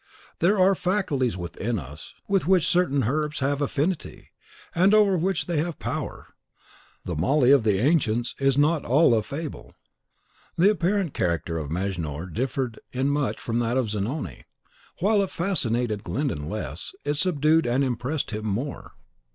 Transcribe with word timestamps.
There 0.39 0.57
are 0.57 0.73
faculties 0.73 1.37
within 1.37 1.77
us 1.77 2.15
with 2.27 2.47
which 2.47 2.65
certain 2.65 3.03
herbs 3.03 3.37
have 3.37 3.61
affinity, 3.61 4.31
and 4.73 4.95
over 4.95 5.15
which 5.15 5.45
they 5.45 5.57
have 5.57 5.77
power. 5.77 6.33
The 7.05 7.15
moly 7.15 7.51
of 7.51 7.61
the 7.61 7.77
ancients 7.77 8.33
is 8.39 8.57
not 8.57 8.83
all 8.83 9.13
a 9.13 9.21
fable." 9.21 9.75
The 10.57 10.71
apparent 10.71 11.13
character 11.13 11.59
of 11.59 11.69
Mejnour 11.69 12.31
differed 12.33 12.79
in 12.91 13.09
much 13.09 13.39
from 13.39 13.59
that 13.59 13.77
of 13.77 13.91
Zanoni; 13.91 14.33
and 14.37 14.43
while 15.01 15.21
it 15.21 15.29
fascinated 15.29 16.03
Glyndon 16.03 16.49
less, 16.49 16.95
it 17.05 17.13
subdued 17.17 17.67
and 17.67 17.83
impressed 17.83 18.31
him 18.31 18.47
more. 18.47 18.93